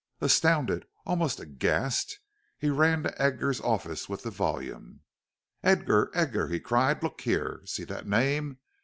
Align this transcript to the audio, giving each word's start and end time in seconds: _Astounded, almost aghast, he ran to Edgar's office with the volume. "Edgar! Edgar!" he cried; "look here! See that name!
_Astounded, 0.25 0.87
almost 1.05 1.39
aghast, 1.39 2.17
he 2.57 2.71
ran 2.71 3.03
to 3.03 3.21
Edgar's 3.21 3.61
office 3.61 4.09
with 4.09 4.23
the 4.23 4.31
volume. 4.31 5.01
"Edgar! 5.61 6.09
Edgar!" 6.15 6.47
he 6.47 6.59
cried; 6.59 7.03
"look 7.03 7.21
here! 7.21 7.61
See 7.65 7.83
that 7.83 8.07
name! 8.07 8.57